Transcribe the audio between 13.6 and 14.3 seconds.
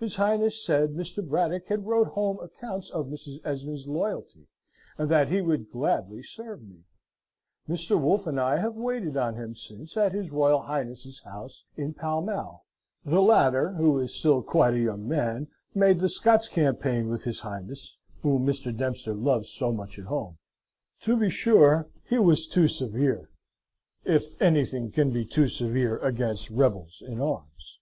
who is